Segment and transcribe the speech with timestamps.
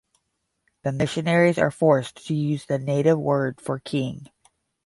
[0.81, 4.31] The missionaries are forced to use the native word for king.